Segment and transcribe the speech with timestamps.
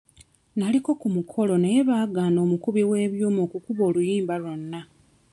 [0.57, 4.81] Naliko ku mukolo naye baagaana omukubi w'ebyuma okukuba oluyimba lwonna.